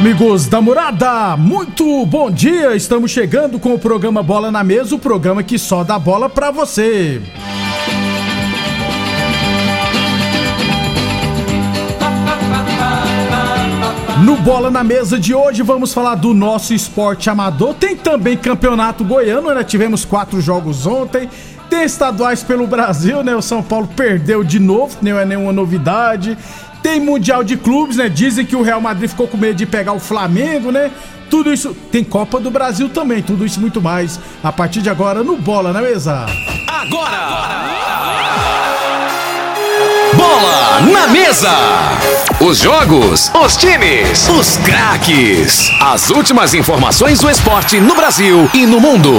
[0.00, 2.74] Amigos da morada, muito bom dia!
[2.74, 6.50] Estamos chegando com o programa Bola na Mesa o programa que só dá bola pra
[6.50, 7.20] você.
[14.24, 17.74] No Bola na Mesa de hoje vamos falar do nosso esporte amador.
[17.74, 19.62] Tem também campeonato goiano, né?
[19.62, 21.28] Tivemos quatro jogos ontem.
[21.68, 23.36] Tem estaduais pelo Brasil, né?
[23.36, 26.38] O São Paulo perdeu de novo, não é nenhuma novidade.
[26.82, 28.08] Tem Mundial de Clubes, né?
[28.08, 30.90] Dizem que o Real Madrid ficou com medo de pegar o Flamengo, né?
[31.28, 31.74] Tudo isso.
[31.92, 34.18] Tem Copa do Brasil também, tudo isso muito mais.
[34.42, 36.26] A partir de agora no Bola na Mesa.
[36.66, 37.70] Agora!
[40.14, 41.50] Bola na Mesa!
[42.40, 45.70] Os jogos, os times, os craques.
[45.80, 49.12] As últimas informações do esporte no Brasil e no mundo.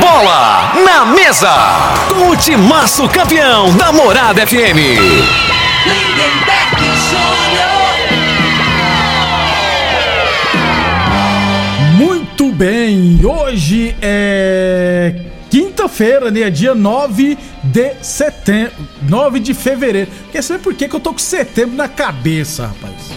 [0.00, 1.52] Bola na Mesa!
[2.08, 6.39] Com o timaço campeão da Morada FM.
[12.40, 15.14] Muito bem, hoje é
[15.50, 16.48] quinta-feira, né?
[16.48, 18.72] Dia 9 de setembro.
[19.06, 20.10] 9 de fevereiro.
[20.32, 23.10] Quer saber por que, que eu tô com setembro na cabeça, rapaz?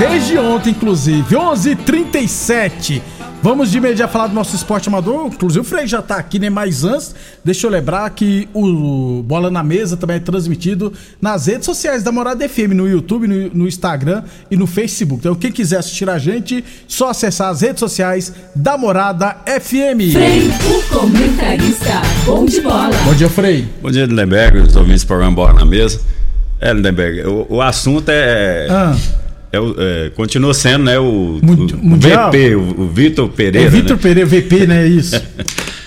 [0.00, 3.00] Desde ontem, inclusive, 11h37.
[3.42, 5.28] Vamos de imediato falar do nosso esporte amador.
[5.28, 6.50] Inclusive o Frei já tá aqui, né?
[6.50, 10.92] Mas antes, deixa eu lembrar que o Bola na Mesa também é transmitido
[11.22, 15.20] nas redes sociais da Morada FM, no YouTube, no, no Instagram e no Facebook.
[15.20, 20.12] Então, quem quiser assistir a gente, só acessar as redes sociais da Morada FM.
[20.12, 22.90] Frei, o comentarista, bom de bola.
[23.06, 23.66] Bom dia, Frei.
[23.80, 25.98] Bom dia, Lindenberg, os ouvintes do programa Bola na Mesa.
[26.60, 28.66] É, Lindenberg, o, o assunto é.
[28.68, 28.94] Ah.
[29.52, 32.30] É, o- é, continua sendo, né, o, Mundi- o Mundial?
[32.30, 33.66] VP, o, o Vitor Pereira.
[33.66, 34.02] É Vitor né?
[34.02, 34.86] Pereira, VP, né?
[34.86, 35.20] Isso.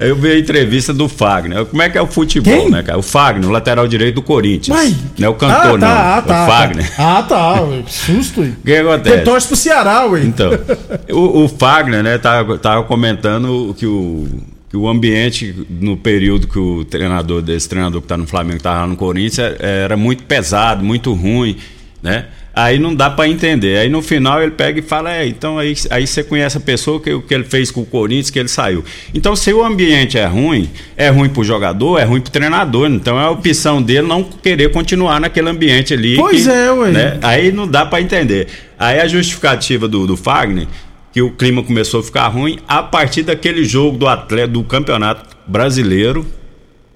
[0.00, 1.64] Eu vi a entrevista do Fagner.
[1.64, 2.70] Como é que é o futebol, Quem?
[2.70, 2.96] né, cara?
[2.98, 4.76] O Fagner, o lateral direito do Corinthians.
[4.78, 4.94] Uai.
[5.18, 5.88] Não é o ah, cantor, tá, não.
[5.88, 6.44] Ah, é tá.
[6.44, 6.92] o Fagner.
[6.96, 7.62] Ah, tá.
[7.62, 8.40] ué, que Susto.
[8.62, 9.24] O que acontece?
[9.24, 10.22] torce pro Ceará, ué.
[10.22, 10.50] Então,
[11.10, 14.28] o, o Fagner, né, tava, tava comentando que o,
[14.70, 18.82] que o ambiente no período que o treinador desse treinador que tá no Flamengo tava
[18.82, 21.56] lá no Corinthians é- era muito pesado, muito ruim,
[22.02, 22.26] né?
[22.54, 23.78] Aí não dá para entender.
[23.78, 27.00] Aí no final ele pega e fala: É, então aí, aí você conhece a pessoa
[27.00, 28.84] que o que ele fez com o Corinthians, que ele saiu.
[29.14, 32.88] Então, se o ambiente é ruim, é ruim pro jogador, é ruim pro treinador.
[32.90, 36.16] Então é a opção dele não querer continuar naquele ambiente ali.
[36.16, 36.90] Pois que, é, ué.
[36.90, 37.18] né?
[37.22, 38.48] Aí não dá para entender.
[38.76, 40.66] Aí a justificativa do, do Fagner,
[41.12, 45.36] que o clima começou a ficar ruim a partir daquele jogo do atleta do Campeonato
[45.46, 46.26] Brasileiro,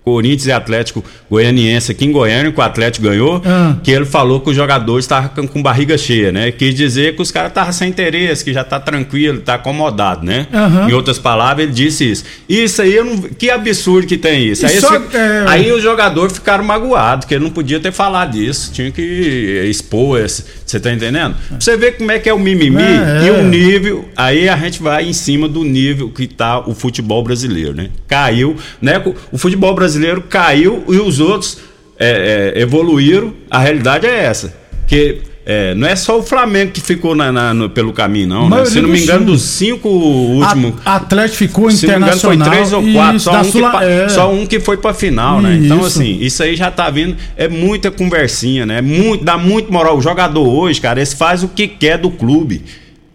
[0.04, 3.76] Corinthians e Atlético Goianiense aqui em Goiânia, que o Atlético ganhou, Ah.
[3.82, 6.50] que ele falou que os jogadores estavam com, com barriga cheia, né?
[6.50, 10.46] Quis dizer que os caras estavam sem interesse, que já tá tranquilo, tá acomodado, né?
[10.52, 10.90] Aham.
[10.90, 12.25] Em outras palavras, ele disse isso.
[12.49, 14.66] Isso aí, eu não, que absurdo que tem isso.
[14.66, 18.32] Aí, Só- esse- é- aí os jogadores ficaram magoados, que ele não podia ter falado
[18.32, 18.72] disso.
[18.72, 20.44] Tinha que expor esse.
[20.66, 21.37] Você tá entendendo?
[21.48, 23.32] Pra você ver como é que é o mimimi É, e é.
[23.32, 24.08] o nível.
[24.16, 27.90] Aí a gente vai em cima do nível que tá o futebol brasileiro, né?
[28.08, 29.00] Caiu, né?
[29.31, 29.92] O futebol brasileiro
[30.29, 31.59] caiu e os outros
[31.99, 33.33] é, é, evoluíram.
[33.50, 34.55] A realidade é essa.
[34.87, 38.49] Que é, não é só o Flamengo que ficou na- na- no- pelo caminho, não.
[38.49, 38.65] né?
[38.65, 40.75] Se não me engano, dos cinco últimos.
[40.85, 42.50] Atlético ficou Se não me engano, foi internacional.
[42.50, 44.09] três ou quatro, só um, que, Sula- pa- é.
[44.09, 45.59] só um que foi pra final, né?
[45.62, 45.87] Então, Isso.
[45.87, 48.81] assim, isso aí já tá vindo, é muita conversinha, né?
[48.81, 49.97] Muito, dá muito moral.
[49.99, 52.62] O jogador hoje, cara, esse faz o que quer do clube,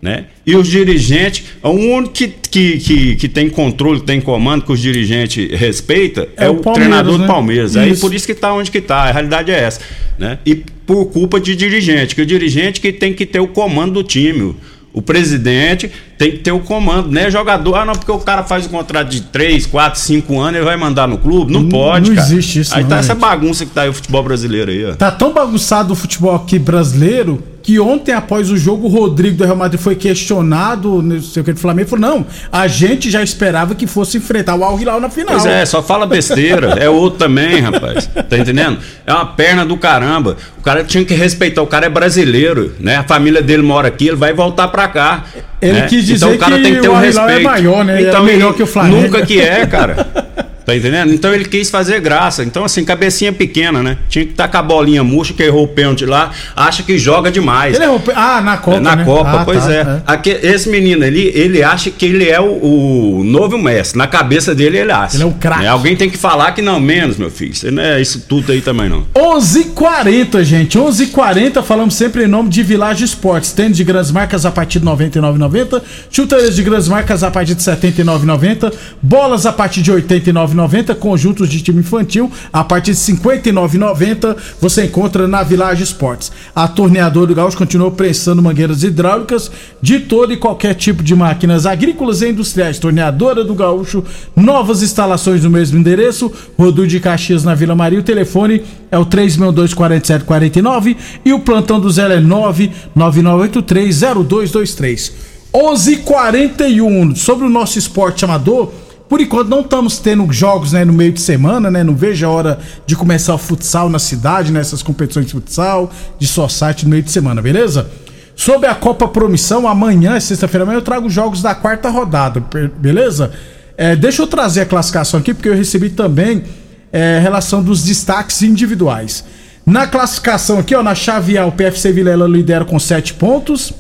[0.08, 0.24] né?
[0.46, 4.80] E os dirigentes, o único que, que, que, que tem controle, tem comando, que os
[4.80, 7.26] dirigentes respeitam, é, É o o, treinador né?
[7.26, 7.76] do Palmeiras.
[7.76, 9.82] Aí por isso que tá onde que tá, a realidade é essa,
[10.18, 10.40] né?
[10.46, 14.04] E por culpa de dirigente, que o dirigente que tem que ter o comando do
[14.04, 14.56] time.
[14.94, 17.30] O presidente tem que ter o comando, né?
[17.30, 20.66] Jogador, ah, não, porque o cara faz um contrato de 3, 4, 5 anos, ele
[20.66, 21.54] vai mandar no clube?
[21.54, 22.28] Não, não pode, não cara.
[22.28, 23.06] existe isso, Aí não, tá gente.
[23.06, 24.96] essa bagunça que tá aí o futebol brasileiro aí, ó.
[24.96, 29.44] Tá tão bagunçado o futebol aqui brasileiro que ontem, após o jogo, o Rodrigo do
[29.44, 33.22] Real Madrid foi questionado, não sei o que, do Flamengo, falou, não, a gente já
[33.22, 35.34] esperava que fosse enfrentar o Al Hilal na final.
[35.34, 36.78] Pois é, só fala besteira.
[36.80, 38.10] É outro também, rapaz.
[38.30, 38.80] Tá entendendo?
[39.06, 40.38] É uma perna do caramba.
[40.58, 41.62] O cara tinha que respeitar.
[41.62, 42.96] O cara é brasileiro, né?
[42.96, 45.26] A família dele mora aqui, ele vai voltar pra cá.
[45.62, 45.88] Ele né?
[45.88, 47.44] quis dizer então, o cara que tem que ter o um é respeito.
[47.44, 48.02] maior, né?
[48.02, 49.02] Então, é melhor que o Flamengo.
[49.04, 50.08] Nunca que é, cara.
[50.68, 51.14] Tá entendendo?
[51.14, 52.44] Então ele quis fazer graça.
[52.44, 53.98] Então, assim, cabecinha pequena, né?
[54.10, 57.32] Tinha que estar com a bolinha murcha, que errou o pênalti lá, acha que joga
[57.32, 57.74] demais.
[57.76, 58.04] Ele errou.
[58.14, 58.82] Ah, na Copa.
[58.82, 59.06] na né?
[59.06, 60.02] Copa, Ah, pois tá, é.
[60.06, 63.98] Aque- esse menino ali, ele acha que ele é o, o novo mestre.
[63.98, 65.16] Na cabeça dele, ele acha.
[65.16, 65.62] Ele é um craque.
[65.62, 65.70] Né?
[65.70, 67.56] Alguém tem que falar que não, menos, meu filho.
[67.56, 69.06] Você não é isso tudo aí também, não.
[69.16, 70.78] 11:40, gente.
[70.78, 73.54] 11:40 falamos sempre em nome de Village Esportes.
[73.54, 75.82] Tênis de grandes marcas a partir de 99,90.
[76.12, 78.74] Chuteiras de grandes marcas a partir de 79,90.
[79.02, 80.57] Bolas a partir de 89,90.
[80.96, 84.36] Conjuntos de time infantil a partir de 59,90.
[84.60, 86.32] Você encontra na Village Esportes.
[86.56, 89.52] A torneadora do Gaúcho continua prensando mangueiras hidráulicas
[89.82, 92.80] de todo e qualquer tipo de máquinas agrícolas e industriais.
[92.80, 94.02] Torneadora do Gaúcho,
[94.36, 96.32] novas instalações no mesmo endereço.
[96.58, 98.00] Rodul de Caxias na Vila Maria.
[98.00, 105.12] O telefone é o 3624749 e o plantão do Zé é 999830223.
[105.54, 108.72] 11:41 sobre o nosso esporte amador.
[109.10, 111.84] Por enquanto não estamos tendo jogos né, no meio de semana, né?
[111.84, 115.90] Não vejo a hora de começar o futsal na cidade, nessas competições de futsal,
[116.20, 117.90] de society no meio de semana, beleza?
[118.36, 122.44] Sobre a Copa Promissão, amanhã, sexta-feira, amanhã eu trago jogos da quarta rodada,
[122.78, 123.32] beleza?
[123.78, 126.44] É, deixa eu trazer a classificação aqui, porque eu recebi também
[126.92, 129.24] é, relação dos destaques individuais.
[129.66, 133.74] Na classificação aqui, ó, na chave A, o PFC Vilela lidera com 7 pontos.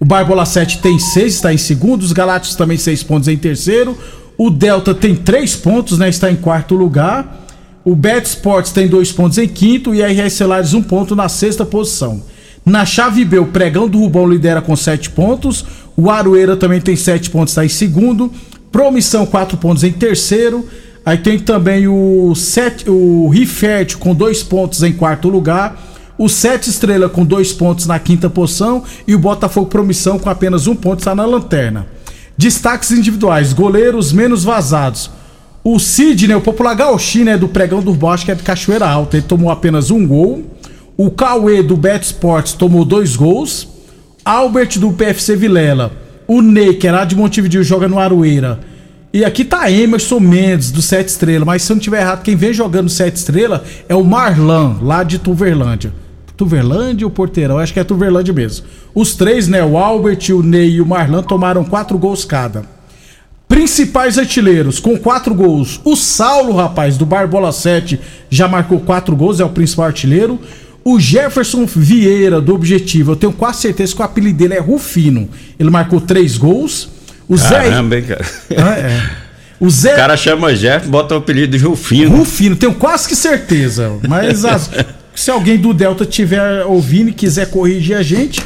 [0.00, 2.02] O Barbola 7 tem 6, está em segundo.
[2.02, 3.98] Os Galácticos também 6 pontos em terceiro.
[4.36, 6.08] O Delta tem 3 pontos, né?
[6.08, 7.46] Está em quarto lugar.
[7.84, 9.94] O Bet Sports tem 2 pontos em quinto.
[9.94, 12.22] E a RS Celulares 1 ponto na sexta posição.
[12.64, 15.64] Na chave B, o Pregão do Rubão lidera com 7 pontos.
[15.96, 18.30] O Aroeira também tem 7 pontos, está em segundo.
[18.70, 20.68] Promissão 4 pontos em terceiro.
[21.04, 25.82] Aí tem também o, set, o Rifert com 2 pontos em quarto lugar.
[26.18, 30.66] O Sete Estrela com dois pontos na quinta posição e o Botafogo Promissão com apenas
[30.66, 31.86] um ponto está na lanterna.
[32.36, 35.10] Destaques individuais: goleiros menos vazados.
[35.62, 38.88] O Sidney, o popular gauchinho, né, do pregão do Urbão, acho que é de Cachoeira
[38.88, 40.44] Alta, ele tomou apenas um gol.
[40.96, 43.68] O Cauê do Bet Sports tomou dois gols.
[44.24, 45.92] Albert do PFC Vilela.
[46.26, 48.58] O Ney, que era de Montevideo, joga no Aroeira.
[49.12, 51.44] E aqui tá Emerson Mendes, do Sete Estrela.
[51.44, 55.02] Mas se eu não tiver errado, quem vem jogando Sete Estrela é o Marlan, lá
[55.02, 55.92] de Tuverlândia.
[56.38, 57.58] Tuverlândia ou Porteirão?
[57.58, 58.64] Acho que é Tuverlândia mesmo.
[58.94, 59.62] Os três, né?
[59.62, 62.62] O Albert, o Ney e o Marlan tomaram quatro gols cada.
[63.48, 65.80] Principais artilheiros, com quatro gols.
[65.84, 67.98] O Saulo, rapaz, do Barbola 7,
[68.30, 70.38] já marcou quatro gols, é o principal artilheiro.
[70.84, 75.28] O Jefferson Vieira, do Objetivo, eu tenho quase certeza que o apelido dele é Rufino.
[75.58, 76.88] Ele marcou três gols.
[77.28, 77.64] O Zé.
[77.68, 78.24] Caramba, hein, cara.
[78.56, 79.10] Ah, é.
[79.58, 79.94] O Zé.
[79.94, 82.16] O cara chama Jeff, bota o apelido de Rufino.
[82.16, 83.92] Rufino, tenho quase que certeza.
[84.08, 84.70] Mas as-
[85.18, 88.40] se alguém do Delta estiver ouvindo e quiser corrigir a gente.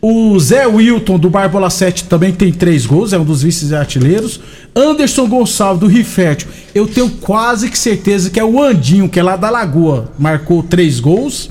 [0.00, 4.40] O Zé Wilton do Barbola 7 também tem três gols, é um dos vice-artilheiros.
[4.74, 9.22] Anderson Gonçalves do Rifértil, eu tenho quase que certeza que é o Andinho, que é
[9.22, 11.50] lá da Lagoa, marcou três gols.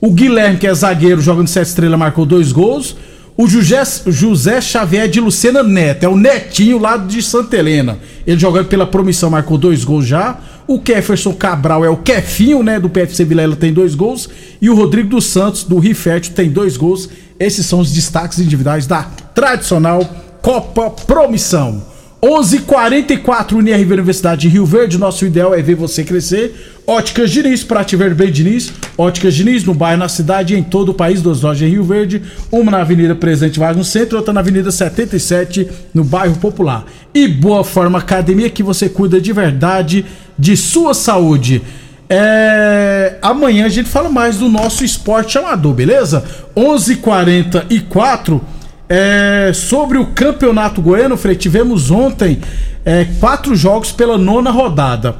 [0.00, 2.96] O Guilherme, que é zagueiro, jogando sete estrelas, marcou dois gols.
[3.38, 7.98] O José, José Xavier de Lucena Neto, é o netinho lá de Santa Helena.
[8.26, 10.38] Ele jogando pela promissão, marcou dois gols já.
[10.66, 14.28] O Kefferson Cabral é o Kefinho, né, do PFC Vilela, tem dois gols.
[14.60, 17.10] E o Rodrigo dos Santos, do Rifértil, tem dois gols.
[17.38, 19.02] Esses são os destaques individuais da
[19.34, 20.02] tradicional
[20.40, 21.82] Copa Promissão.
[22.22, 24.96] 11:44 UNIRV Universidade de Rio Verde.
[24.98, 26.74] Nosso ideal é ver você crescer.
[26.86, 28.72] Óticas Diniz, para te ver bem, Diniz.
[28.96, 32.22] Óticas Diniz, no bairro, na cidade em todo o país, duas lojas em Rio Verde.
[32.50, 36.86] Uma na Avenida Presidente Vargas no centro, outra na Avenida 77, no bairro Popular.
[37.14, 40.06] E Boa Forma Academia, que você cuida de verdade
[40.38, 41.60] de sua saúde.
[42.08, 46.24] É, Amanhã a gente fala mais do nosso esporte amador, beleza?
[46.54, 48.40] 11:44
[48.88, 52.38] é, sobre o campeonato goiano, Frei, tivemos ontem
[52.84, 55.16] é, quatro jogos pela nona rodada.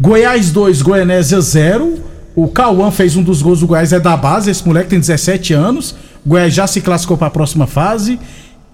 [0.00, 1.98] Goiás 2, Goianésia 0.
[2.36, 4.50] O Cauã fez um dos gols do Goiás, é da base.
[4.50, 5.94] Esse moleque tem 17 anos.
[6.24, 8.18] Goiás já se classificou para a próxima fase.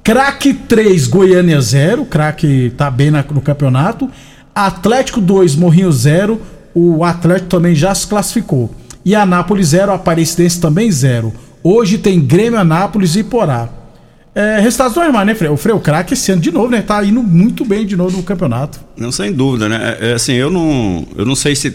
[0.03, 2.05] Craque 3, Goiânia 0.
[2.05, 4.11] Craque tá bem na- no campeonato.
[4.55, 6.41] Atlético 2, Morrinho 0.
[6.75, 8.75] O Atlético também já se classificou.
[9.05, 11.33] E Anápolis 0, Aparecidense também 0.
[11.63, 13.69] Hoje tem Grêmio, Anápolis e Porá.
[14.35, 15.49] É, resultados normais, né, Frei?
[15.51, 16.83] O Frei, o craque esse ano de novo, né?
[16.83, 18.81] Tá indo muito bem de novo no campeonato.
[18.97, 19.97] Não, sem dúvida, né?
[20.01, 21.73] É, é, assim, eu não, eu não sei se.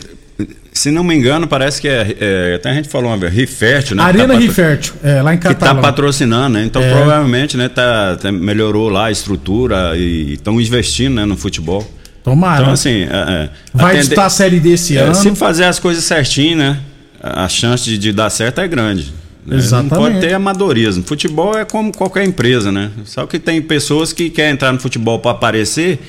[0.72, 2.16] Se não me engano, parece que é.
[2.20, 4.04] é até a gente falou uma vez, Rifértil, né?
[4.04, 5.82] Arena tá Rifértil, é, lá em Que tá Catalão.
[5.82, 6.64] patrocinando, né?
[6.64, 6.92] Então É.
[6.92, 11.86] provavelmente, né, tá, tá- melhorou lá a estrutura e estão investindo né, no futebol.
[12.24, 12.62] Tomara.
[12.62, 13.04] Então, assim.
[13.04, 15.16] é, Vai atender- disputar a Série D esse ano.
[15.16, 16.80] se fazer as coisas certinho, né?
[17.22, 19.12] A a chance de, de dar certo é grande.
[19.50, 19.58] Né?
[19.58, 19.92] Exatamente.
[19.94, 21.04] Não pode ter amadorismo.
[21.04, 22.92] Futebol é como qualquer empresa, né?
[23.06, 26.00] Só que tem pessoas que querem entrar no futebol para aparecer,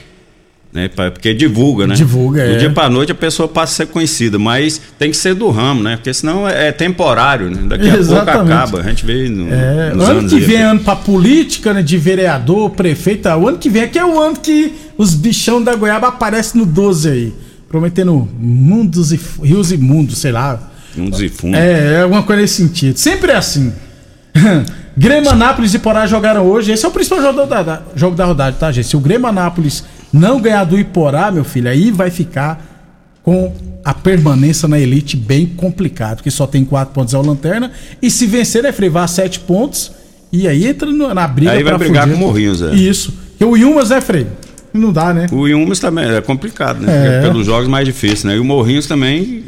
[0.73, 0.88] né?
[0.88, 1.94] pra- Porque divulga, né?
[1.94, 2.59] Divulga, Do é.
[2.59, 5.82] dia para noite a pessoa passa a ser conhecida, mas tem que ser do ramo,
[5.82, 5.97] né?
[5.97, 7.62] Porque senão é, é temporário, né?
[7.66, 8.37] Daqui a Exatamente.
[8.38, 8.80] pouco acaba.
[8.80, 11.82] A gente vê no, É, nos ano que vem ano pra política, né?
[11.82, 13.28] De vereador, prefeito.
[13.30, 16.66] O ano que vem aqui é o ano que os bichão da Goiaba aparecem no
[16.66, 17.35] 12 aí.
[17.68, 20.70] Prometendo mundos e rios e mundos, sei lá.
[20.97, 21.59] Uns e fundos.
[21.59, 22.97] É, é alguma coisa nesse sentido.
[22.99, 23.73] Sempre é assim.
[24.97, 26.73] Grêmio Anápolis e Porá jogaram hoje.
[26.73, 28.88] Esse é o principal jogo da, da- jogo da rodada, tá, gente?
[28.88, 32.66] Se o Grêmio Anápolis não ganhar do Iporá, meu filho, aí vai ficar
[33.23, 33.52] com
[33.85, 37.70] a permanência na elite bem complicado, porque só tem quatro pontos é o Lanterna.
[38.02, 39.92] E se vencer, é frevar sete pontos.
[40.32, 42.18] E aí entra no- na briga Aí vai brigar fugir.
[42.18, 42.75] com o Morrinhos, é.
[42.75, 43.12] Isso.
[43.30, 44.26] Porque o Yumas, né, Frei?
[44.73, 45.26] Não dá, né?
[45.32, 46.92] O Yumas também é complicado, né?
[46.92, 47.11] É.
[47.20, 48.37] Porque Pelos jogos mais difíceis, né?
[48.37, 49.44] E o Morrinhos também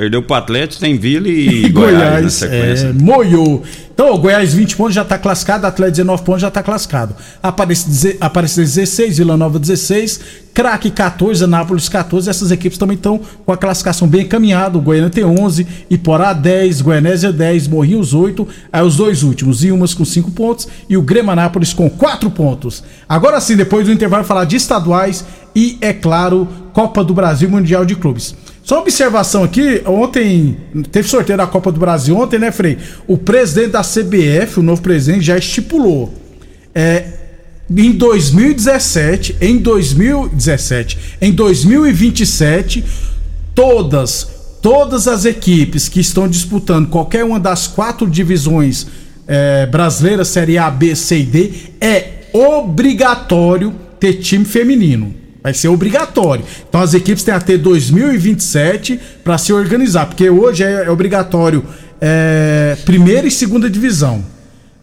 [0.00, 2.86] perdeu pro Atlético, tem Vila e, Goiás, na sequência.
[2.86, 3.62] é, moiou.
[3.92, 7.14] Então, o Goiás 20 pontos já tá classificado, Atlético 19 pontos já tá classificado.
[7.42, 10.20] Aparece Aparece 16, Vila Nova 16,
[10.54, 12.30] Craque 14, Anápolis 14.
[12.30, 14.78] Essas equipes também estão com a classificação bem encaminhada.
[14.78, 18.48] O Goiânia tem 11, Iporá 10, Goianésia 10, Morrinhos 8.
[18.72, 22.82] Aí os dois últimos, Ilmas com 5 pontos e o Grêmio Anápolis com 4 pontos.
[23.06, 27.52] Agora sim, depois do intervalo, falar de estaduais e, é claro, Copa do Brasil e
[27.52, 28.34] Mundial de Clubes.
[28.70, 30.56] Só uma observação aqui, ontem
[30.92, 32.78] teve sorteio da Copa do Brasil ontem, né, Frei?
[33.04, 36.14] O presidente da CBF, o novo presidente, já estipulou.
[36.72, 37.04] É,
[37.68, 42.84] em 2017, em 2017, em 2027,
[43.56, 44.28] todas,
[44.62, 48.86] todas as equipes que estão disputando qualquer uma das quatro divisões
[49.26, 55.19] é, brasileiras, Série A, B, C e D, é obrigatório ter time feminino.
[55.42, 56.44] Vai ser obrigatório.
[56.68, 61.64] Então as equipes têm até 2027 para se organizar, porque hoje é, é obrigatório
[62.00, 64.24] é, primeira e segunda divisão.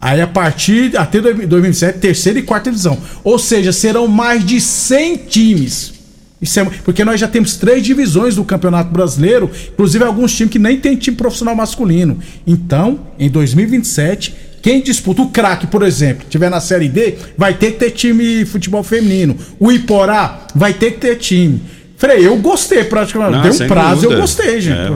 [0.00, 2.96] Aí a partir até 2027, terceira e quarta divisão.
[3.24, 5.94] Ou seja, serão mais de 100 times.
[6.40, 10.78] É, porque nós já temos três divisões do Campeonato Brasileiro, inclusive alguns times que nem
[10.78, 12.18] tem time profissional masculino.
[12.46, 14.36] Então, em 2027,
[14.68, 18.40] quem disputa o craque, por exemplo, tiver na Série D, vai ter que ter time
[18.40, 19.34] de futebol feminino.
[19.58, 21.62] O Iporá vai ter que ter time.
[21.96, 23.32] Frei, eu gostei praticamente.
[23.48, 24.14] Não, Deu um prazo, dúvida.
[24.14, 24.76] eu gostei, gente.
[24.78, 24.92] É,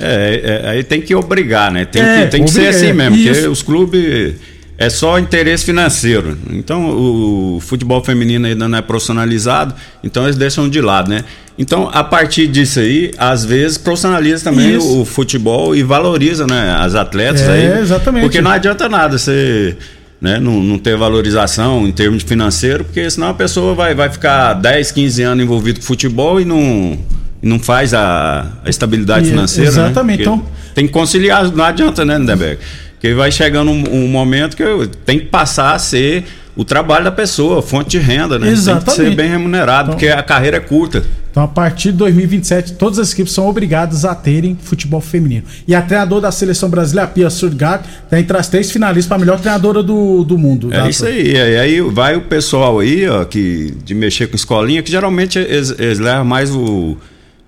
[0.00, 1.84] é, é, aí tem que obrigar, né?
[1.84, 3.48] Tem, É, que, tem que ser assim é, mesmo, porque isso.
[3.48, 4.34] os clubes
[4.78, 6.36] é só interesse financeiro.
[6.50, 11.24] Então o, futebol feminino ainda não é profissionalizado, então eles deixam de lado, né?
[11.58, 15.00] Então, a partir disso aí, às vezes profissionaliza também Isso.
[15.00, 17.80] o, futebol e valoriza, né, as atletas É, aí.
[17.80, 18.24] exatamente.
[18.24, 19.74] Porque não adianta nada você
[20.20, 24.10] né, não, não ter valorização em termos de financeiro, porque senão a pessoa vai, vai
[24.10, 26.98] ficar 10, 15 anos envolvido com futebol e não,
[27.42, 29.70] e não faz a, a estabilidade E- financeira.
[29.70, 29.76] né?
[29.78, 32.58] exatamente, Porque então- Tem que conciliar, não adianta, né, Lindeberg?
[33.06, 36.24] Porque vai chegando um, um momento que eu- tem que passar a ser
[36.56, 38.46] o trabalho da pessoa, fonte de renda, né?
[38.46, 38.94] Tem que Exatamente.
[39.10, 41.04] ser bem remunerado, porque a carreira é curta.
[41.30, 45.44] Então, a partir de 2027, todas as equipes são obrigadas a terem futebol feminino.
[45.68, 49.18] E a treinadora da seleção brasileira, a Pia Surgard, está entre as três finalistas para
[49.18, 50.72] a melhor treinadora do, do mundo.
[50.72, 50.88] É tá?
[50.88, 51.32] isso aí.
[51.34, 55.74] E aí vai o pessoal aí, ó, que, de mexer com escolinha, que geralmente eles,
[55.78, 56.96] eles levam mais o,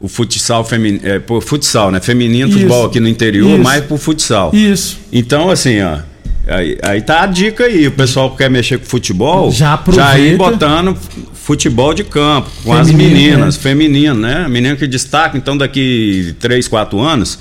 [0.00, 2.00] o futsal feminino, é, por futsal, né?
[2.00, 2.59] Feminino, Isso.
[2.59, 3.62] futebol aqui no interior, Isso.
[3.62, 4.50] mais pro futsal.
[4.55, 4.99] Isso.
[5.12, 5.99] Então, assim, ó.
[6.47, 10.11] Aí, aí tá a dica aí, o pessoal que quer mexer com futebol, Já aproveita.
[10.12, 10.97] já ir botando
[11.35, 13.61] futebol de campo, com as Feminino, meninas, é.
[13.61, 14.47] feminino, né?
[14.49, 17.38] Menina que destaca, então daqui 3, 4 anos,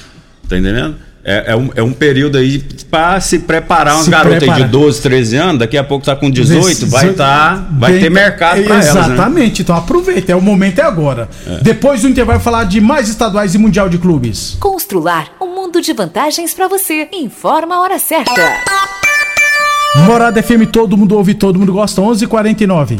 [0.49, 0.95] tá entendendo?
[1.29, 4.65] É, é um, é um período aí pra se preparar umas Se garotas aí preparar.
[4.65, 8.09] de 12, 13 anos, daqui a pouco tá com 18, vai tá, vai Bem- ter
[8.09, 9.01] mercado pra elas, né?
[9.13, 9.61] Exatamente.
[9.61, 11.27] Então aproveita, é o momento é agora.
[11.61, 14.55] Depois do intervalo, falar de mais estaduais e mundial de clubes.
[14.57, 17.09] Constrular um mundo de vantagens para você.
[17.11, 18.31] Informa a hora certa.
[20.05, 21.99] Morada FM, todo mundo ouve, todo mundo gosta.
[22.01, 22.99] 11:49.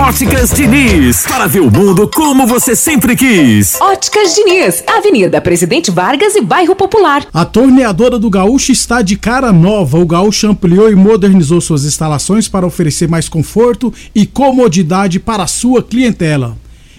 [0.00, 3.78] Óticas Diniz, para ver o mundo como você sempre quis.
[3.78, 7.26] Óticas Diniz, Avenida Presidente Vargas e Bairro Popular.
[7.30, 9.98] A torneadora do Gaúcho está de cara nova.
[9.98, 15.46] O Gaúcho ampliou e modernizou suas instalações para oferecer mais conforto e comodidade para a
[15.46, 16.56] sua clientela.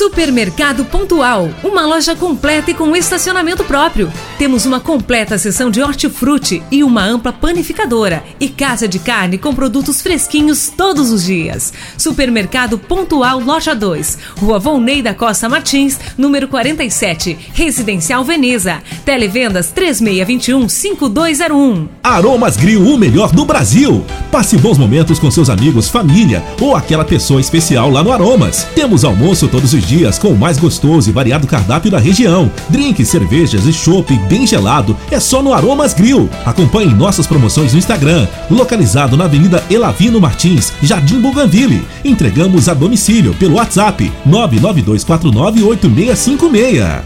[0.02, 4.12] Supermercado Pontual, uma loja completa e com estacionamento próprio.
[4.37, 9.55] Temos uma completa seção de hortifruti e uma ampla panificadora e casa de carne com
[9.55, 11.72] produtos fresquinhos todos os dias.
[11.96, 18.83] Supermercado Pontual Loja 2, Rua Volney da Costa Martins, número 47, Residencial Veneza.
[19.05, 21.87] Televendas 3621-5201.
[22.03, 24.05] Aromas Grill, o melhor do Brasil.
[24.33, 28.66] Passe bons momentos com seus amigos, família ou aquela pessoa especial lá no Aromas.
[28.74, 32.50] Temos almoço todos os dias com o mais gostoso e variado cardápio da região.
[32.70, 36.31] Drinks, cervejas e chopp bem gelado é só no Aromas Grill.
[36.46, 41.87] Acompanhe nossas promoções no Instagram, localizado na Avenida Elavino Martins, Jardim Bougainville.
[42.05, 47.00] Entregamos a domicílio pelo WhatsApp 992498656.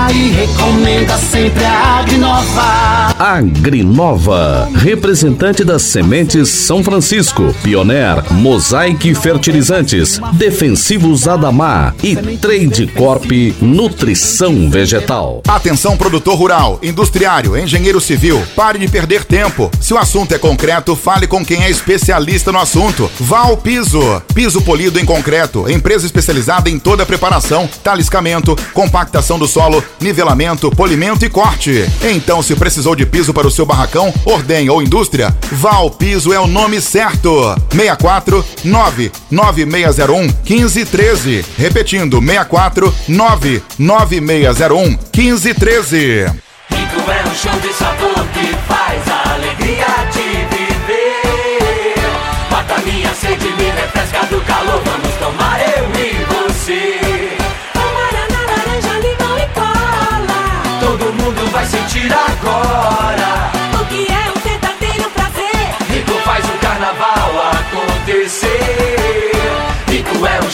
[0.11, 2.91] e recomenda sempre a Agrinova.
[3.17, 14.69] Agrinova, representante das sementes São Francisco, Pioneer, Mosaic Fertilizantes, Defensivos Adamar e Trade Corp Nutrição
[14.69, 15.41] Vegetal.
[15.47, 19.71] Atenção produtor rural, industriário, engenheiro civil, pare de perder tempo.
[19.79, 23.09] Se o assunto é concreto, fale com quem é especialista no assunto.
[23.19, 29.47] Val Piso, piso polido em concreto, empresa especializada em toda a preparação, taliscamento, compactação do
[29.47, 31.85] solo, nivelamento, polimento e corte.
[32.03, 36.39] Então, se precisou de piso para o seu barracão, ordem ou indústria, Val Piso é
[36.39, 37.55] o nome certo.
[37.71, 41.45] 64 99601 1513.
[41.57, 46.25] Repetindo, 64 99601 1513.
[46.69, 50.40] Rico é um show de sabor que faz a alegria de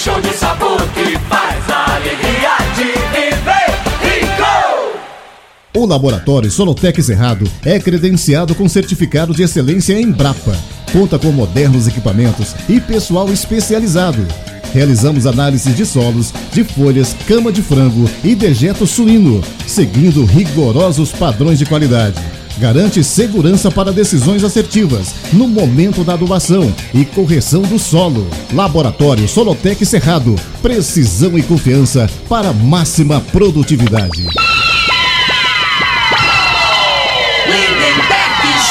[0.08, 3.68] show de sabor que faz a alegria de viver.
[4.02, 5.00] Rico!
[5.76, 10.58] O Laboratório Solotec Cerrado é credenciado com certificado de excelência em Brapa.
[10.94, 14.26] Conta com modernos equipamentos e pessoal especializado.
[14.74, 21.60] Realizamos análises de solos, de folhas, cama de frango e dejeto suíno, seguindo rigorosos padrões
[21.60, 22.22] de qualidade.
[22.60, 28.28] Garante segurança para decisões assertivas no momento da adubação e correção do solo.
[28.54, 34.26] Laboratório Solotec Cerrado, precisão e confiança para máxima produtividade.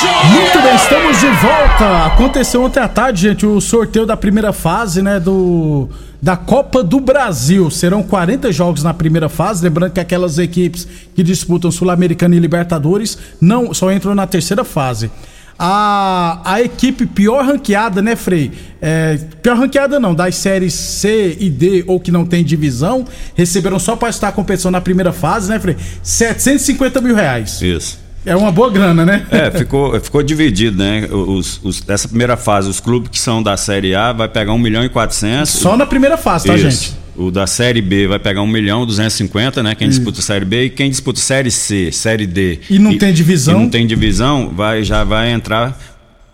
[0.03, 2.07] Muito bem, estamos de volta.
[2.07, 5.89] Aconteceu ontem à tarde, gente, o sorteio da primeira fase, né, do
[6.21, 7.71] da Copa do Brasil.
[7.71, 13.17] Serão 40 jogos na primeira fase, lembrando que aquelas equipes que disputam Sul-Americana e Libertadores
[13.41, 15.11] não só entram na terceira fase.
[15.59, 18.53] A, a equipe pior ranqueada, né, Frei?
[18.83, 23.79] É, pior ranqueada não, das séries C e D ou que não tem divisão, receberam
[23.79, 25.77] só para estar competição na primeira fase, né, Frei?
[26.03, 27.63] 750 mil reais.
[27.63, 28.06] Isso.
[28.27, 29.25] É uma boa grana, né?
[29.31, 31.07] É, ficou, ficou dividido, né?
[31.11, 34.59] Os, os, dessa primeira fase, os clubes que são da Série A vai pegar 1
[34.59, 35.49] milhão e 400.
[35.49, 36.69] Só na primeira fase, tá, Isso.
[36.71, 36.97] gente?
[37.17, 39.75] O da Série B vai pegar 1 milhão e 250, né?
[39.75, 42.59] Quem disputa a Série B e quem disputa Série C, Série D.
[42.69, 43.55] E não tem divisão?
[43.55, 45.79] E não tem divisão, vai, já vai entrar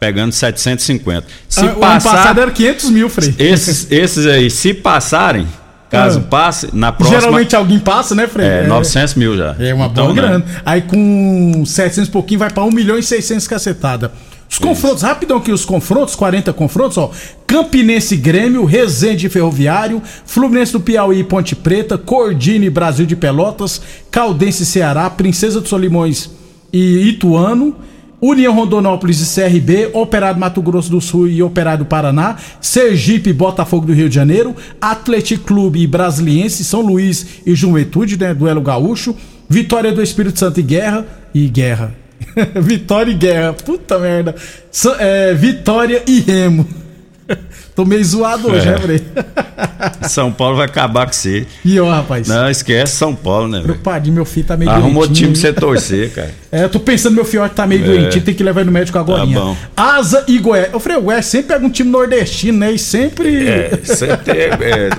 [0.01, 1.27] pegando 750.
[1.49, 3.33] Se Ah, o ano passar, passado era 500 mil, Frei.
[3.39, 5.47] esses, esses aí, se passarem,
[5.93, 6.29] caso Ah.
[6.29, 7.21] passe, na próxima...
[7.21, 8.47] Geralmente alguém passa, né, Frei?
[8.47, 9.55] É, 900 mil já.
[9.59, 10.23] É uma Então, boa né?
[10.23, 10.45] grana.
[10.65, 14.11] Aí com 700 e pouquinho vai pra 1 milhão e 600 cacetada.
[14.51, 17.11] Os confrontos, rapidão aqui, os confrontos, 40 confrontos, ó.
[17.47, 23.81] Campinense Grêmio, Resende Ferroviário, Fluminense do Piauí e Ponte Preta, Cordini e Brasil de Pelotas,
[24.11, 26.29] Caldense Ceará, Princesa dos Solimões
[26.71, 27.75] e Ituano,
[28.23, 33.33] União Rondonópolis e CRB, Operário Mato Grosso do Sul e Operário do Paraná, Sergipe e
[33.33, 38.61] Botafogo do Rio de Janeiro, Atlético Clube e Brasiliense, São Luís e Juventude, né, duelo
[38.61, 39.17] gaúcho,
[39.49, 41.05] Vitória do Espírito Santo e Guerra
[41.35, 41.95] e Guerra.
[42.63, 44.37] Vitória e Guerra, puta merda.
[45.01, 46.82] É, Vitória e Remo.
[47.75, 48.71] Tô meio zoado hoje, É.
[48.73, 49.03] né, Frei?
[50.09, 51.47] São Paulo vai acabar com você.
[51.65, 52.29] E ó, rapaz.
[52.29, 53.61] Não, esquece São Paulo, né?
[53.63, 56.31] Preocupadinho, meu filho tá meio Arruma doentinho time pra você torcer, cara.
[56.53, 57.87] É, eu tô pensando, meu fiote tá meio É.
[57.87, 59.21] doentinho, tem que levar ele no médico agora.
[59.21, 59.57] Tá bom.
[59.75, 60.71] Asa e Goiás.
[60.71, 62.73] Eu falei, o Goiás sempre pega um time nordestino, né?
[62.73, 63.49] E sempre.
[63.49, 64.91] É, sempre é,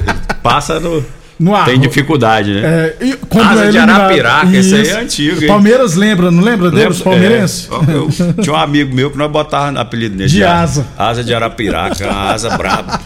[0.42, 1.06] passa no.
[1.44, 2.62] No tem arro- dificuldade, né?
[2.62, 2.96] É,
[3.40, 4.92] Asa é de Arapiraca, esse aí Isso.
[4.98, 5.48] é antigo, hein?
[5.48, 7.68] Palmeiras lembra, não lembra Lembra- palmeirenses?
[7.88, 8.10] é, eu-
[8.42, 10.30] tinha um amigo meu que nós botávamos apelido dele.
[10.30, 10.86] De asa.
[10.98, 13.02] Asa de Arapiraca, asa braba.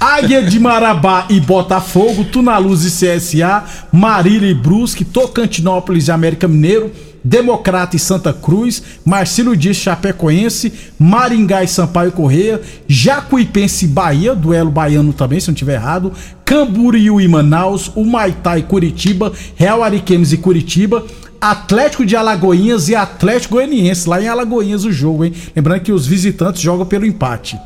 [0.00, 6.90] Águia de Marabá e Botafogo, Tunaluz e CSA, Marília e Brusque, Tocantinópolis e América Mineiro,
[7.24, 14.70] Democrata e Santa Cruz, Marcelo Dias Chapecoense, Maringá e Sampaio Correia, Jacuipense e Bahia, duelo
[14.70, 16.12] baiano também, se não tiver errado,
[16.44, 21.04] Camboriú e Manaus, Humaitá e Curitiba, Real Ariquemes e Curitiba,
[21.40, 25.32] Atlético de Alagoinhas e Atlético Goianiense, lá em Alagoinhas o jogo, hein?
[25.56, 27.58] Lembrando que os visitantes jogam pelo empate.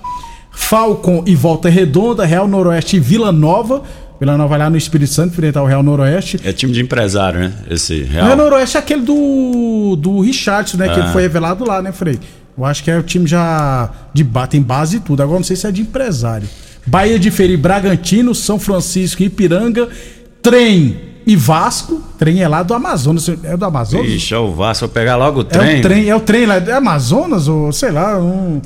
[0.51, 3.83] Falcon e Volta Redonda, Real Noroeste e Vila Nova.
[4.19, 6.41] Vila Nova vai lá no Espírito Santo enfrentar o Real Noroeste.
[6.45, 7.53] É time de empresário, né?
[7.71, 8.25] Esse O Real.
[8.27, 10.89] Real Noroeste é aquele do, do Richardson, né?
[10.89, 11.03] Que Ah.
[11.05, 12.19] ele foi revelado lá, né, Frei?
[12.57, 15.23] Eu acho que é o time já de ba- tem base e tudo.
[15.23, 16.49] Agora não sei se é de empresário.
[16.87, 19.89] Bahia de Feira e Bragantino, São Francisco e Ipiranga,
[20.41, 22.01] Trem e Vasco.
[22.19, 23.29] Trem é lá do Amazonas.
[23.43, 24.09] É do Amazonas?
[24.09, 25.79] Ixi, é o Vasco, vou pegar logo o É trem.
[25.79, 28.63] o trem, é o trem lá, é Amazonas ou sei lá, não,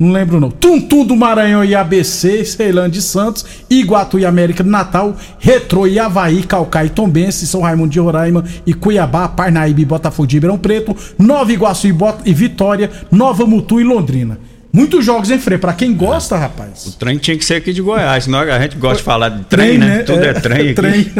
[0.00, 0.50] não lembro não.
[0.50, 5.98] Tuntum do Maranhão e ABC, Ceilândia de Santos, Iguatu e América do Natal, Retrô e
[5.98, 10.56] Havaí, Calcaia e Tombense, São Raimundo de Roraima e Cuiabá, Parnaíba e Botafogo de Ribeirão
[10.56, 14.38] Preto, Nova Iguaçu e, Bot e Vitória, Nova Mutu e Londrina.
[14.72, 16.86] Muitos jogos em freio, pra quem gosta, rapaz.
[16.86, 19.44] O trem tinha que ser aqui de Goiás, senão a gente gosta de falar de
[19.44, 20.04] trem, né?
[20.04, 20.74] Tudo é, trem aqui.
[20.74, 21.12] Trem.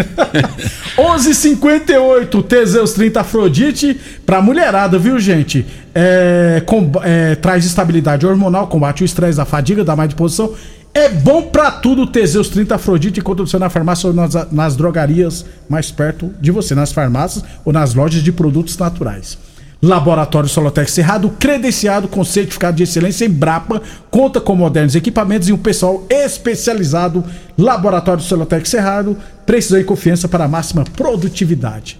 [0.97, 5.67] 11:58 Teseus 30 Afrodite pra mulherada, viu, gente?
[5.95, 10.55] É, com- é, traz estabilidade hormonal, combate o estresse, a fadiga, dá mais disposição.
[10.93, 13.21] É bom pra tudo Teseus 30 Afrodite.
[13.21, 17.73] Encontra você na farmácia ou nas, nas drogarias mais perto de você, nas farmácias ou
[17.73, 19.39] nas lojas de produtos naturais.
[19.83, 25.53] Laboratório Solotec Cerrado, credenciado com certificado de excelência em Brapa, conta com modernos equipamentos e
[25.53, 27.25] um pessoal especializado.
[27.57, 29.17] Laboratório Solotec Cerrado,
[29.47, 31.99] precisão e confiança para a máxima produtividade.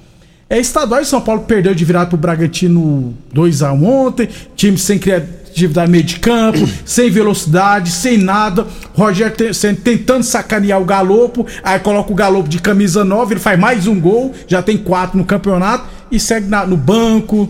[0.49, 6.03] É estadual São Paulo perdeu de virada pro Bragantino 2x1 ontem, time sem criatividade meio
[6.05, 8.67] de campo, sem velocidade, sem nada.
[8.93, 9.35] Rogério
[9.83, 13.99] tentando sacanear o Galopo, aí coloca o Galopo de camisa nova, ele faz mais um
[13.99, 17.49] gol, já tem quatro no campeonato e segue na- no banco.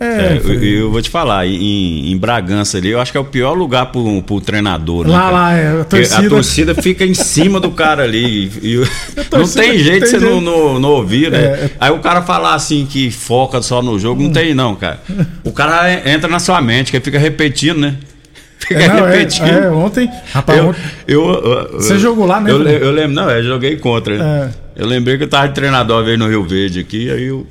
[0.00, 3.20] É, É, eu, eu vou te falar, em, em Bragança ali, eu acho que é
[3.20, 5.06] o pior lugar pro, pro treinador.
[5.06, 5.30] né, Lá, cara?
[5.32, 8.50] lá, é, a torcida- a torcida fica em cima do cara ali.
[8.62, 8.76] e- e-
[9.16, 10.44] não torcida- tem jeito de você não, jeito.
[10.44, 11.38] não, não ouvir, né?
[11.38, 11.70] É.
[11.80, 14.24] Aí o cara falar assim que foca só no jogo, Hum.
[14.26, 15.00] não tem não, cara.
[15.44, 17.94] O cara entra na sua mente, que fica repetindo, né?
[18.58, 19.46] Fica É, não, é, repetindo.
[19.46, 23.30] é, ontem, rapaz, Eu, ontem- eu, eu- Você jogou lá, né, Eu, eu lembro, não,
[23.30, 24.14] eu joguei contra.
[24.16, 24.48] É.
[24.82, 27.46] Eu lembrei que eu tava de treinador uma vez no Rio Verde aqui, aí eu,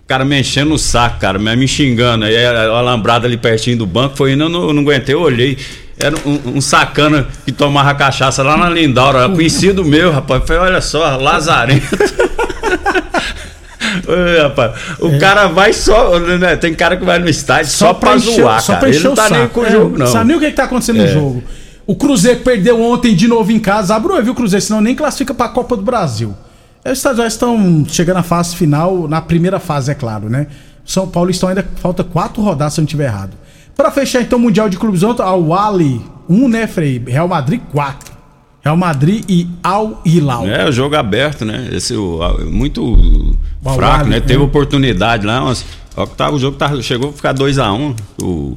[0.00, 2.24] O cara me enchendo o saco, cara, me xingando.
[2.24, 5.20] Aí a alambrada ali pertinho do banco foi indo, eu não, eu não aguentei, eu
[5.20, 5.56] olhei.
[5.98, 10.42] Era um, um, sacana que tomava cachaça lá na Lindaura, conhecido meu, rapaz.
[10.46, 11.86] Falei, olha só, Lazarento.
[14.42, 15.18] Rapaz, o é.
[15.18, 16.18] cara vai só.
[16.18, 18.88] Né, tem cara que vai no estádio só, só pra, encher, zoar, só cara.
[18.88, 20.06] Ele não tá nem com o é, jogo, não.
[20.06, 21.06] Sabe nem o que, que tá acontecendo é.
[21.06, 21.44] no jogo.
[21.86, 23.94] O Cruzeiro perdeu ontem de novo em casa.
[23.94, 24.64] Abriu, viu, Cruzeiro?
[24.64, 26.34] Senão nem classifica pra Copa do Brasil.
[26.84, 30.46] Os estaduais estão chegando à fase final, na primeira fase, é claro, né?
[30.84, 31.66] São Paulo estão ainda.
[31.76, 33.32] Falta quatro rodadas, se eu não estiver errado.
[33.76, 37.02] Para fechar então o Mundial de Clubes ontem, o Ali 1, um, né, Frei?
[37.06, 38.10] Real Madrid 4.
[38.62, 40.46] Real Madrid e Al Hilal.
[40.46, 41.68] É, o jogo aberto, né?
[41.72, 43.36] Esse o, muito o
[43.74, 44.20] fraco, né?
[44.20, 44.44] Teve é.
[44.44, 45.64] oportunidade lá, mas
[46.38, 48.56] jogo tá, chegou a ficar 2 a 1 um, o,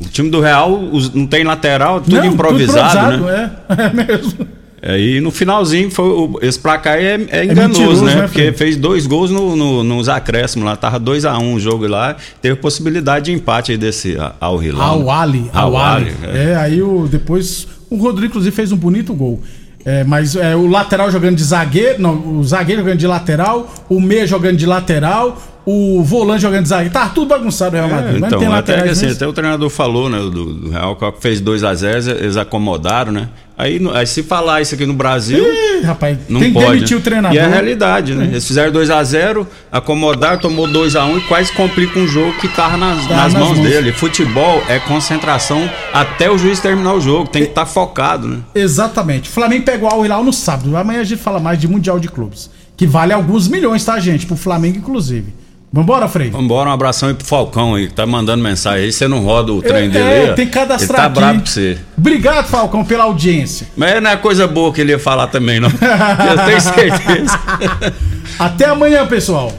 [0.00, 3.52] o time do Real os, não tem lateral, tudo não, improvisado, tudo improvisado, né?
[3.70, 4.48] É, é mesmo.
[4.80, 8.14] É, e no finalzinho, foi, o, esse placar é, é, é enganoso, né?
[8.14, 8.22] né?
[8.22, 12.16] Porque fez dois gols no, no, nos acréscimos lá, tava 2x1 um o jogo lá,
[12.40, 14.82] teve possibilidade de empate aí desse Al Hilal.
[14.82, 15.12] Al né?
[15.12, 16.12] Ali, Al Ali.
[16.22, 16.50] É.
[16.50, 16.56] é.
[16.56, 19.42] aí o, depois o Rodrigo inclusive fez um bonito gol.
[19.84, 24.00] É, mas é, o lateral jogando de zagueiro, não, o zagueiro jogando de lateral, o
[24.00, 26.94] meia jogando de lateral, o volante jogando zagueiro.
[26.94, 28.22] Tá tudo bagunçado o Real Madrid.
[28.22, 31.42] É, então, até, que, assim, até o treinador falou, né, do, do Real, que fez
[31.42, 33.28] 2 a 0 eles acomodaram, né?
[33.56, 36.64] Aí, aí, se falar isso aqui no Brasil, Ih, rapaz, não tem pode.
[36.64, 37.00] Que demitir né?
[37.00, 37.36] o treinador.
[37.36, 38.24] E é a realidade, né?
[38.26, 42.32] Eles fizeram 2 a 0 acomodaram, tomou 2 a 1 e quase complicam um jogo
[42.38, 43.92] que tava nas, tá nas, nas mãos, mãos, dele.
[43.92, 48.38] Futebol é concentração até o juiz terminar o jogo, tem que estar tá focado, né?
[48.54, 49.28] Exatamente.
[49.28, 50.74] O Flamengo pegou o Al no sábado.
[50.74, 54.24] Amanhã a gente fala mais de Mundial de Clubes, que vale alguns milhões, tá, gente?
[54.24, 55.34] Pro Flamengo, inclusive.
[55.70, 56.30] Vambora, Frei?
[56.30, 58.92] Vambora, um abração aí pro Falcão aí, que tá mandando mensagem aí.
[58.92, 60.28] Você não roda o trem é, dele aí?
[60.28, 61.78] É, tem que cadastrar ele tá bravo com você.
[61.96, 63.66] Obrigado, Falcão, pela audiência.
[63.76, 65.68] Mas não é coisa boa que ele ia falar também, não.
[66.30, 67.38] Eu tenho certeza.
[68.38, 69.52] Até amanhã, pessoal.